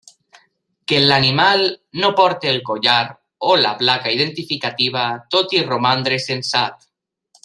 [0.91, 1.61] Que l'animal
[2.03, 3.03] no porti el collar
[3.51, 5.05] o la placa identificativa
[5.37, 6.83] tot i romandre censat.